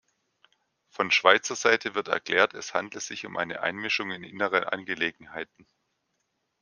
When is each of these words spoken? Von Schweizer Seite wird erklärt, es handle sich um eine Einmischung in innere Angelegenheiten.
Von 0.89 1.11
Schweizer 1.11 1.55
Seite 1.55 1.93
wird 1.93 2.07
erklärt, 2.07 2.55
es 2.55 2.73
handle 2.73 2.99
sich 2.99 3.23
um 3.27 3.37
eine 3.37 3.59
Einmischung 3.61 4.09
in 4.09 4.23
innere 4.23 4.71
Angelegenheiten. 4.73 5.67